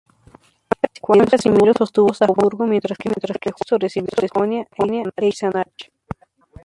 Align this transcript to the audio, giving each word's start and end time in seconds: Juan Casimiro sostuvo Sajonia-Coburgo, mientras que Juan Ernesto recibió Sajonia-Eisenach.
Juan 1.03 1.27
Casimiro 1.27 1.73
sostuvo 1.75 2.11
Sajonia-Coburgo, 2.11 2.65
mientras 2.65 2.97
que 2.97 3.09
Juan 3.11 3.17
Ernesto 3.37 3.77
recibió 3.77 4.09
Sajonia-Eisenach. 4.19 5.91